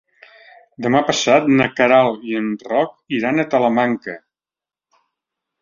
[0.85, 4.21] Demà passat na Queralt i en Roc iran a Talamanca.